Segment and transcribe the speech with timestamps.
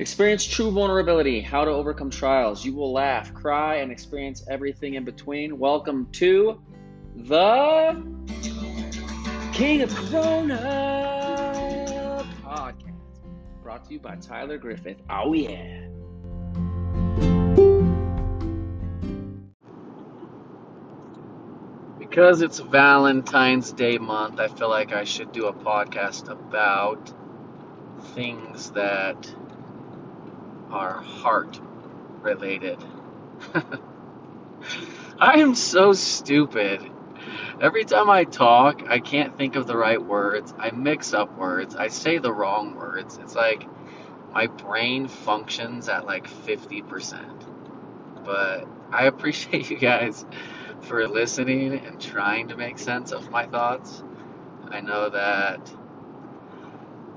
[0.00, 2.64] Experience true vulnerability, how to overcome trials.
[2.64, 5.58] You will laugh, cry, and experience everything in between.
[5.58, 6.62] Welcome to
[7.16, 8.00] the
[9.52, 10.54] King of Corona
[12.44, 12.94] podcast,
[13.60, 14.98] brought to you by Tyler Griffith.
[15.10, 15.88] Oh, yeah.
[21.98, 27.12] Because it's Valentine's Day month, I feel like I should do a podcast about
[28.14, 29.34] things that
[30.70, 31.60] are heart
[32.22, 32.78] related.
[35.18, 36.82] I am so stupid.
[37.60, 40.54] Every time I talk, I can't think of the right words.
[40.58, 41.76] I mix up words.
[41.76, 43.18] I say the wrong words.
[43.22, 43.66] It's like
[44.32, 47.46] my brain functions at like 50%.
[48.24, 50.24] But I appreciate you guys
[50.82, 54.02] for listening and trying to make sense of my thoughts.
[54.70, 55.72] I know that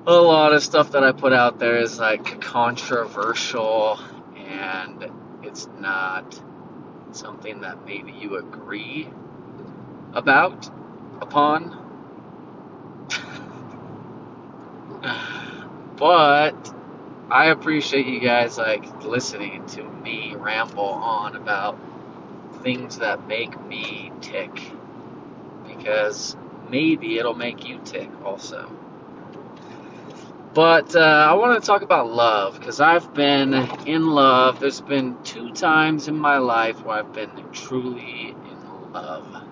[0.08, 4.00] a lot of stuff that I put out there is like controversial
[4.36, 5.06] and
[5.44, 6.42] it's not
[7.12, 9.10] something that maybe you agree
[10.14, 10.70] about
[11.22, 11.78] upon.
[15.98, 16.74] but
[17.30, 21.78] I appreciate you guys like listening to me ramble on about
[22.64, 24.52] things that make me tick
[25.68, 26.36] because
[26.70, 28.70] maybe it'll make you tick also.
[30.54, 33.54] But uh, I want to talk about love because I've been
[33.88, 34.60] in love.
[34.60, 39.44] There's been two times in my life where I've been truly in love.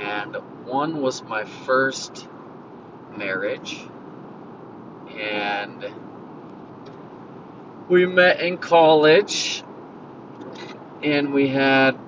[0.00, 2.28] And one was my first
[3.16, 3.80] marriage.
[5.10, 5.84] And
[7.88, 9.64] we met in college.
[11.02, 11.98] And we had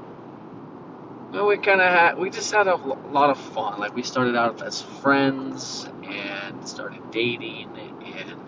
[1.33, 4.37] well, we kind of had we just had a lot of fun like we started
[4.37, 7.71] out as friends and started dating
[8.05, 8.41] and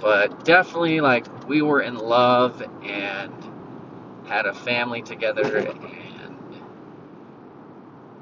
[0.00, 3.32] but definitely like we were in love and
[4.26, 6.36] had a family together and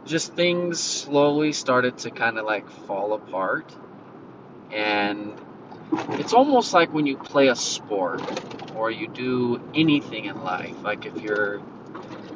[0.04, 3.74] just things slowly started to kind of like fall apart.
[4.72, 5.34] And
[6.10, 8.22] it's almost like when you play a sport
[8.76, 11.62] or you do anything in life like if you're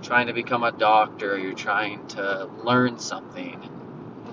[0.03, 3.61] trying to become a doctor you're trying to learn something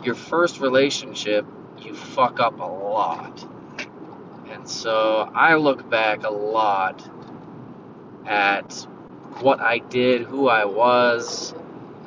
[0.03, 1.45] your first relationship
[1.83, 3.47] you fuck up a lot.
[4.49, 7.07] And so I look back a lot
[8.25, 8.73] at
[9.41, 11.53] what I did, who I was,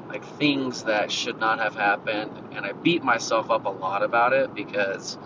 [0.08, 4.32] like things that should not have happened, and I beat myself up a lot about
[4.32, 5.18] it because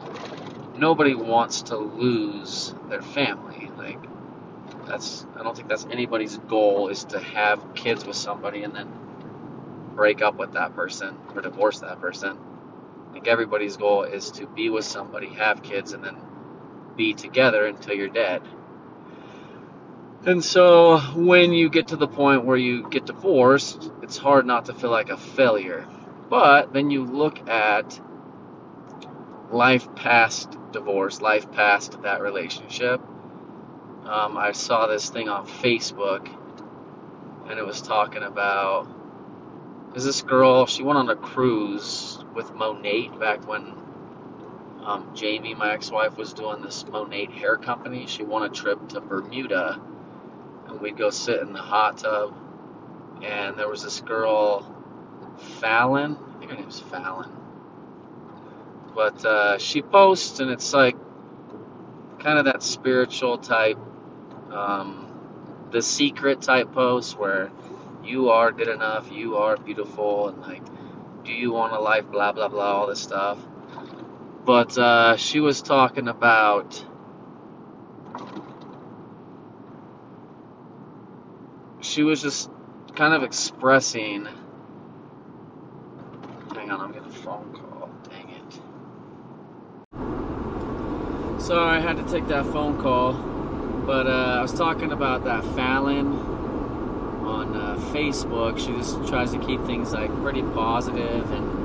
[0.76, 3.70] nobody wants to lose their family.
[3.76, 3.98] Like
[4.86, 8.88] that's I don't think that's anybody's goal is to have kids with somebody and then
[9.94, 12.38] break up with that person or divorce that person.
[13.12, 16.16] I think everybody's goal is to be with somebody, have kids, and then
[16.96, 18.40] be together until you're dead.
[20.24, 24.64] And so when you get to the point where you get divorced, it's hard not
[24.66, 25.86] to feel like a failure.
[26.30, 28.00] But then you look at
[29.50, 33.02] life past divorce, life past that relationship.
[34.06, 36.26] Um, I saw this thing on Facebook,
[37.50, 38.88] and it was talking about
[39.94, 43.74] is this girl, she went on a cruise with Monat back when
[44.84, 48.06] um, Jamie, my ex-wife, was doing this Monat hair company.
[48.06, 49.80] She won a trip to Bermuda,
[50.66, 52.34] and we'd go sit in the hot tub.
[53.22, 54.66] And there was this girl,
[55.60, 56.16] Fallon.
[56.16, 57.30] I think her name's Fallon.
[58.94, 60.96] But uh, she posts, and it's like
[62.18, 63.78] kind of that spiritual type,
[64.50, 65.08] um,
[65.70, 67.50] the secret type post where
[68.04, 70.62] you are good enough, you are beautiful, and like,
[71.24, 73.38] do you want a life, blah, blah, blah, all this stuff.
[74.44, 76.84] But uh, she was talking about
[81.80, 82.50] she was just
[82.94, 84.26] kind of expressing.
[86.54, 87.90] Hang on, I'm getting a phone call.
[88.08, 88.60] Dang it.
[91.42, 93.12] Sorry, I had to take that phone call.
[93.86, 96.41] But uh, I was talking about that Fallon
[97.24, 98.58] on uh, Facebook.
[98.58, 101.62] She just tries to keep things like pretty positive and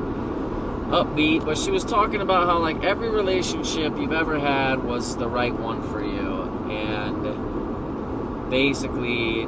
[0.92, 1.46] upbeat.
[1.46, 5.54] But she was talking about how like every relationship you've ever had was the right
[5.54, 9.48] one for you, and basically,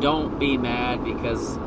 [0.00, 1.58] don't be mad because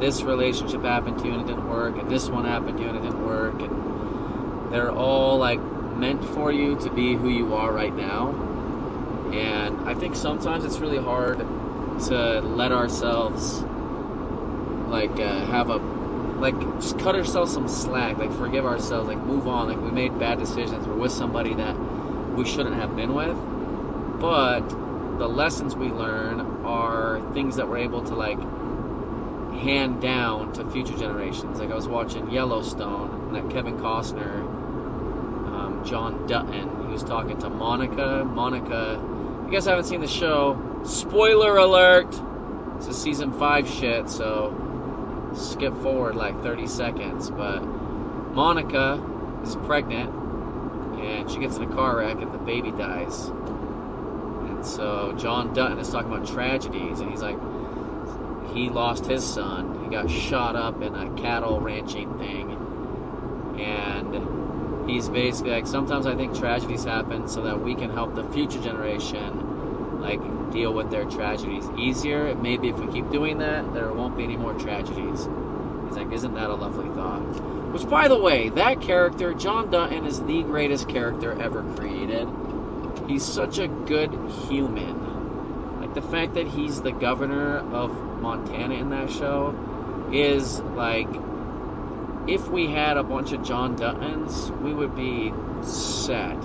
[0.00, 2.88] this relationship happened to you and it didn't work, and this one happened to you
[2.90, 5.60] and it didn't work, and they're all like
[5.96, 8.30] meant for you to be who you are right now.
[9.32, 11.40] And I think sometimes it's really hard
[12.06, 13.62] to let ourselves
[14.88, 15.76] like uh, have a
[16.38, 20.16] like just cut ourselves some slack like forgive ourselves like move on like we made
[20.18, 21.76] bad decisions we're with somebody that
[22.36, 23.36] we shouldn't have been with
[24.20, 24.60] but
[25.18, 28.38] the lessons we learn are things that we're able to like
[29.58, 31.58] hand down to future generations.
[31.58, 34.40] Like I was watching Yellowstone, and that Kevin Costner,
[35.48, 38.24] um, John Dutton, he was talking to Monica.
[38.24, 39.00] Monica,
[39.46, 40.54] you guys haven't seen the show.
[40.84, 42.14] Spoiler alert!
[42.76, 44.54] It's a season five shit, so
[45.34, 47.30] skip forward like 30 seconds.
[47.30, 49.04] But Monica
[49.42, 50.10] is pregnant,
[51.00, 53.28] and she gets in a car wreck, and the baby dies.
[53.28, 57.38] And so John Dutton is talking about tragedies, and he's like,
[58.54, 59.84] he lost his son.
[59.84, 62.52] He got shot up in a cattle ranching thing.
[63.60, 68.24] And he's basically like, sometimes I think tragedies happen so that we can help the
[68.30, 69.47] future generation,
[70.08, 72.34] like, deal with their tragedies easier.
[72.34, 75.28] Maybe if we keep doing that, there won't be any more tragedies.
[75.86, 77.20] He's like, isn't that a lovely thought?
[77.72, 82.28] Which, by the way, that character, John Dutton, is the greatest character ever created.
[83.06, 84.12] He's such a good
[84.48, 85.80] human.
[85.80, 87.90] Like, the fact that he's the governor of
[88.20, 89.54] Montana in that show
[90.10, 91.08] is like
[92.26, 95.32] if we had a bunch of John Duttons, we would be
[95.62, 96.36] set.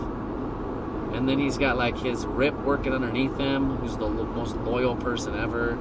[1.13, 5.37] And then he's got like his Rip working underneath him, who's the most loyal person
[5.37, 5.71] ever.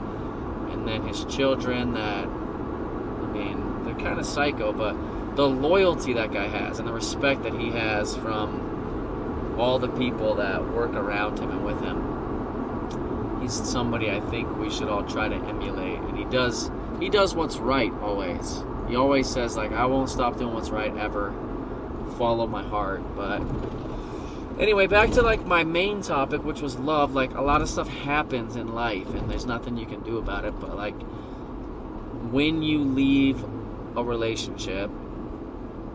[0.70, 4.94] And then his children that, I mean, they're kind of psycho, but
[5.36, 10.34] the loyalty that guy has and the respect that he has from all the people
[10.36, 12.12] that work around him and with him
[13.42, 15.98] he's somebody I think we should all try to emulate.
[15.98, 16.70] And he does
[17.00, 18.64] he does what's right always.
[18.88, 21.34] He always says like I won't stop doing what's right ever.
[22.16, 23.02] Follow my heart.
[23.16, 23.40] But
[24.58, 27.14] anyway, back to like my main topic, which was love.
[27.14, 30.44] Like a lot of stuff happens in life and there's nothing you can do about
[30.44, 30.58] it.
[30.60, 31.00] But like
[32.30, 33.44] when you leave
[33.96, 34.90] a relationship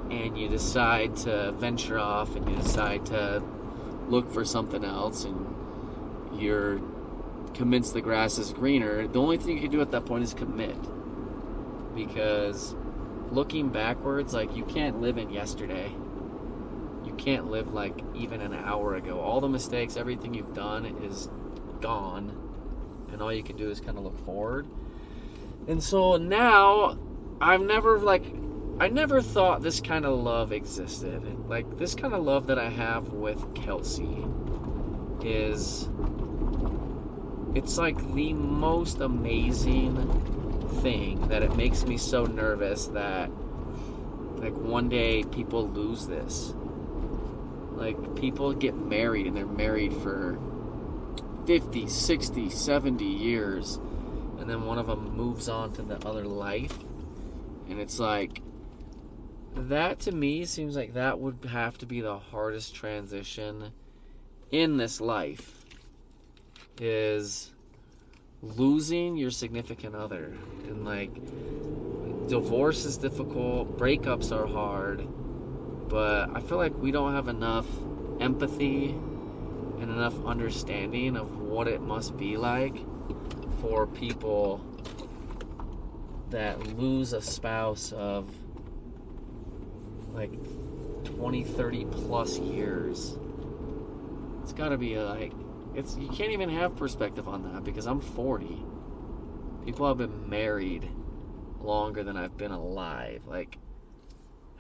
[0.09, 3.44] and you decide to venture off and you decide to
[4.07, 6.80] look for something else and you're
[7.53, 10.33] convinced the grass is greener, the only thing you can do at that point is
[10.33, 10.77] commit.
[11.95, 12.75] Because
[13.31, 15.92] looking backwards, like you can't live in yesterday.
[17.17, 19.19] Can't live like even an hour ago.
[19.19, 21.29] All the mistakes, everything you've done is
[21.81, 22.43] gone.
[23.11, 24.67] And all you can do is kind of look forward.
[25.67, 26.97] And so now
[27.41, 28.23] I've never like
[28.79, 31.49] I never thought this kind of love existed.
[31.49, 34.25] Like this kind of love that I have with Kelsey
[35.23, 35.89] is
[37.55, 39.97] it's like the most amazing
[40.81, 43.31] thing that it makes me so nervous that
[44.35, 46.53] like one day people lose this
[47.77, 50.39] like people get married and they're married for
[51.45, 53.79] 50 60 70 years
[54.39, 56.77] and then one of them moves on to the other life.
[57.69, 58.41] And it's like
[59.56, 63.71] that to me seems like that would have to be the hardest transition
[64.51, 65.65] in this life
[66.79, 67.51] is
[68.41, 70.33] losing your significant other.
[70.68, 71.13] And like
[72.27, 75.07] divorce is difficult breakups are hard
[75.89, 77.68] but i feel like we don't have enough
[78.19, 78.89] empathy
[79.80, 82.78] and enough understanding of what it must be like
[83.62, 84.62] for people
[86.30, 88.30] that lose a spouse of
[90.13, 90.31] like
[91.06, 93.17] 20 30 plus years
[94.48, 95.34] it's got to be uh, like
[95.77, 98.63] it's you can't even have perspective on that because I'm 40.
[99.65, 100.89] People have been married
[101.62, 103.24] longer than I've been alive.
[103.27, 103.58] Like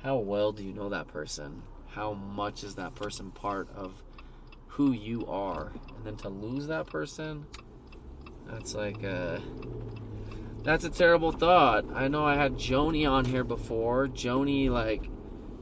[0.03, 1.63] how well do you know that person?
[1.89, 4.03] How much is that person part of
[4.67, 5.71] who you are?
[5.95, 7.45] And then to lose that person,
[8.47, 9.41] that's like a
[10.63, 11.85] that's a terrible thought.
[11.93, 14.07] I know I had Joni on here before.
[14.07, 15.09] Joni like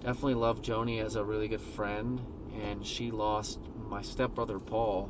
[0.01, 2.21] definitely loved Joni as a really good friend
[2.63, 5.09] and she lost my stepbrother Paul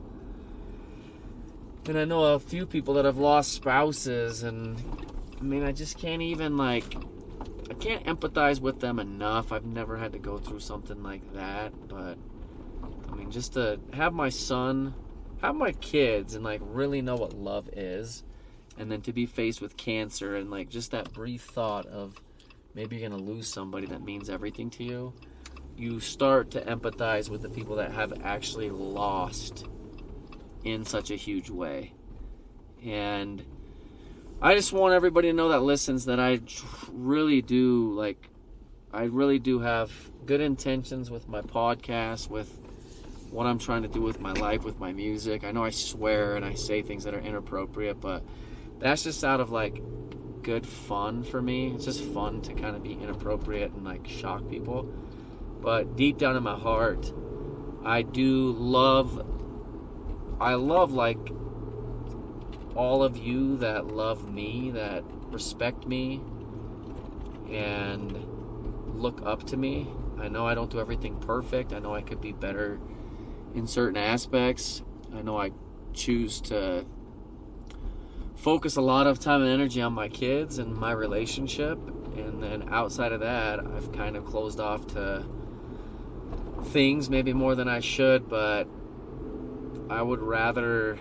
[1.88, 4.82] and I know a few people that have lost spouses, and
[5.40, 6.96] I mean, I just can't even like,
[7.70, 9.52] I can't empathize with them enough.
[9.52, 12.18] I've never had to go through something like that, but
[13.12, 14.94] I mean, just to have my son,
[15.42, 18.24] have my kids, and like really know what love is,
[18.78, 22.16] and then to be faced with cancer and like just that brief thought of
[22.76, 25.14] maybe you're gonna lose somebody that means everything to you,
[25.78, 29.66] you start to empathize with the people that have actually lost
[30.64, 31.94] in such a huge way.
[32.84, 33.44] And
[34.46, 36.40] I just want everybody to know that listens that I
[36.92, 38.30] really do like
[38.94, 39.92] I really do have
[40.28, 42.60] good intentions with my podcast, with
[43.32, 45.44] what I'm trying to do with my life, with my music.
[45.44, 48.24] I know I swear and I say things that are inappropriate, but
[48.78, 49.82] that's just out of like
[50.44, 51.74] good fun for me.
[51.74, 54.84] It's just fun to kind of be inappropriate and like shock people.
[55.60, 57.12] But deep down in my heart,
[57.84, 59.26] I do love
[60.40, 61.32] I love like
[62.76, 66.22] all of you that love me, that respect me,
[67.50, 68.26] and
[68.96, 69.88] look up to me.
[70.20, 71.74] I know I don't do everything perfect.
[71.74, 72.80] I know I could be better
[73.54, 74.84] in certain aspects.
[75.16, 75.52] I know I
[75.94, 76.86] choose to
[78.36, 81.78] focus a lot of time and energy on my kids and my relationship.
[82.18, 85.26] And then outside of that, I've kind of closed off to
[86.66, 88.68] things, maybe more than I should, but
[89.90, 90.98] I would rather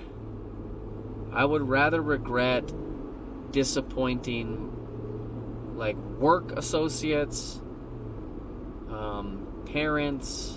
[1.34, 2.72] I would rather regret
[3.50, 4.70] disappointing
[5.76, 7.60] like work associates,
[8.88, 10.56] um, parents,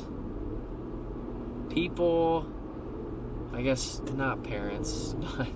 [1.70, 2.54] people.
[3.54, 5.48] I guess not parents, but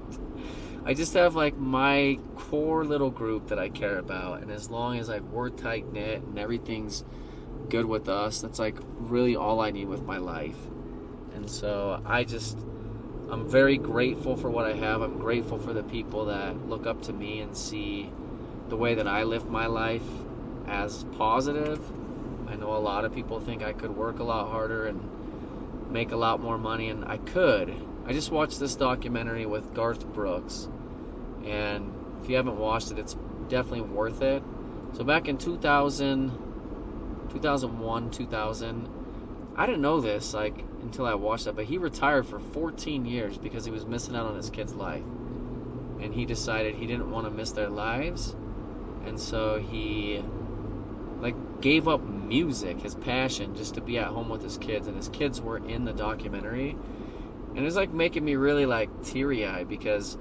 [0.85, 4.97] I just have like my core little group that I care about, and as long
[4.97, 7.03] as like we're tight knit and everything's
[7.69, 10.57] good with us, that's like really all I need with my life.
[11.35, 12.57] And so I just
[13.31, 15.01] I'm very grateful for what I have.
[15.01, 18.11] I'm grateful for the people that look up to me and see
[18.67, 20.03] the way that I live my life
[20.67, 21.79] as positive.
[22.50, 25.00] I know a lot of people think I could work a lot harder and
[25.89, 27.73] make a lot more money, and I could.
[28.05, 30.67] I just watched this documentary with Garth Brooks,
[31.45, 33.15] and if you haven't watched it, it's
[33.47, 34.43] definitely worth it.
[34.91, 36.31] So back in 2000,
[37.31, 38.89] 2001, 2000,
[39.55, 43.38] I didn't know this like until I watched that, but he retired for 14 years
[43.38, 45.03] because he was missing out on his kid's life.
[46.00, 48.36] And he decided he didn't want to miss their lives.
[49.05, 50.24] And so he
[51.20, 54.88] like gave up music, his passion, just to be at home with his kids.
[54.88, 56.75] And his kids were in the documentary.
[57.50, 60.17] And it was like making me really like teary eyed because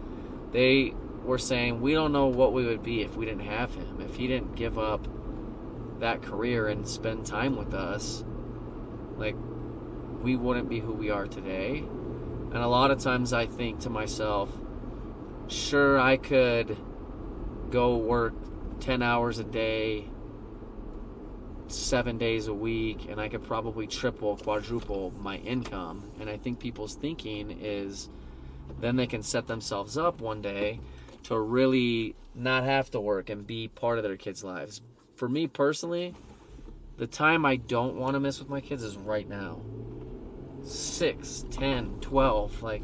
[0.53, 0.93] they
[1.25, 4.01] were saying, We don't know what we would be if we didn't have him.
[4.01, 5.07] If he didn't give up
[6.01, 8.25] that career and spend time with us,
[9.21, 9.37] like
[10.23, 11.79] we wouldn't be who we are today.
[11.79, 14.51] And a lot of times I think to myself,
[15.47, 16.77] sure, I could
[17.71, 18.35] go work
[18.81, 20.07] 10 hours a day,
[21.69, 26.11] seven days a week, and I could probably triple, quadruple my income.
[26.19, 28.09] And I think people's thinking is
[28.81, 30.81] then they can set themselves up one day
[31.25, 34.81] to really not have to work and be part of their kids' lives.
[35.15, 36.15] For me personally,
[37.01, 39.63] the time I don't want to miss with my kids is right now.
[40.63, 42.63] 6, 10, 12.
[42.63, 42.83] Like,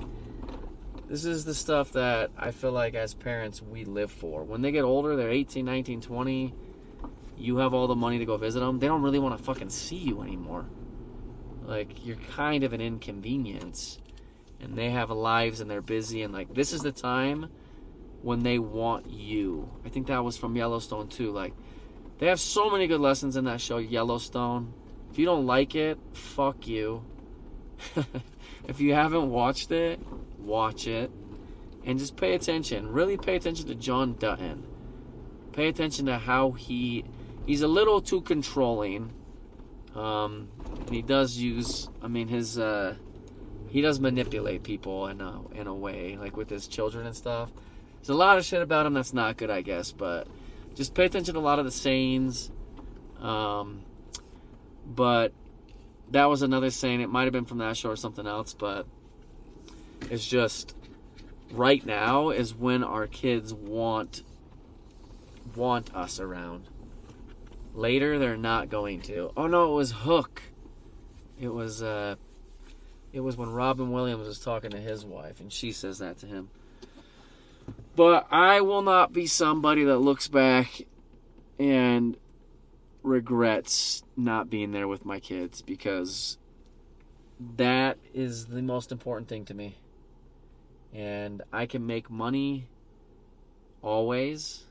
[1.06, 4.42] this is the stuff that I feel like as parents we live for.
[4.42, 6.54] When they get older, they're 18, 19, 20,
[7.36, 9.68] you have all the money to go visit them, they don't really want to fucking
[9.68, 10.64] see you anymore.
[11.62, 14.00] Like, you're kind of an inconvenience.
[14.60, 17.50] And they have lives and they're busy, and like, this is the time
[18.22, 19.70] when they want you.
[19.84, 21.32] I think that was from Yellowstone too.
[21.32, 21.52] Like,
[22.18, 24.72] they have so many good lessons in that show, Yellowstone.
[25.10, 27.04] If you don't like it, fuck you.
[28.68, 30.00] if you haven't watched it,
[30.38, 31.10] watch it
[31.86, 32.92] and just pay attention.
[32.92, 34.66] Really pay attention to John Dutton.
[35.52, 37.04] Pay attention to how he
[37.46, 39.12] he's a little too controlling.
[39.94, 40.48] Um,
[40.80, 42.96] and he does use I mean his uh,
[43.68, 47.50] he does manipulate people in a in a way, like with his children and stuff.
[47.98, 50.26] There's a lot of shit about him that's not good, I guess, but
[50.76, 52.50] just pay attention to a lot of the sayings.
[53.20, 53.82] Um,
[54.86, 55.32] but
[56.10, 57.00] that was another saying.
[57.00, 58.86] It might have been from that show or something else, but
[60.10, 60.76] it's just
[61.50, 64.22] right now is when our kids want
[65.54, 66.68] want us around.
[67.74, 69.32] Later, they're not going to.
[69.36, 70.42] Oh no, it was Hook.
[71.40, 72.16] It was uh,
[73.12, 76.26] it was when Robin Williams was talking to his wife, and she says that to
[76.26, 76.50] him.
[77.96, 80.82] But I will not be somebody that looks back
[81.58, 82.18] and
[83.02, 86.36] regrets not being there with my kids because
[87.56, 89.78] that is the most important thing to me.
[90.92, 92.68] And I can make money
[93.80, 94.64] always.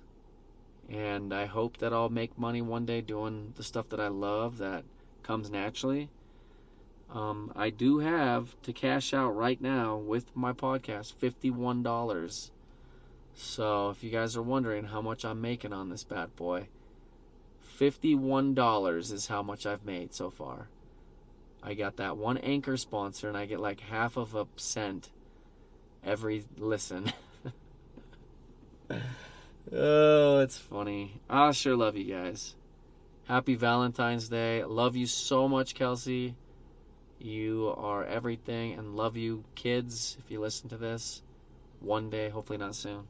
[0.87, 4.59] And I hope that I'll make money one day doing the stuff that I love
[4.59, 4.83] that
[5.23, 6.09] comes naturally.
[7.09, 12.51] Um, I do have to cash out right now with my podcast $51.
[13.35, 16.69] So if you guys are wondering how much I'm making on this bad boy,
[17.77, 20.69] $51 is how much I've made so far.
[21.61, 25.09] I got that one anchor sponsor and I get like half of a cent
[26.03, 27.11] every listen.
[29.73, 31.19] oh, it's funny.
[31.29, 32.55] I sure love you guys.
[33.27, 34.63] Happy Valentine's Day.
[34.63, 36.35] Love you so much, Kelsey.
[37.19, 41.23] You are everything and love you, kids, if you listen to this
[41.79, 43.07] one day, hopefully not soon.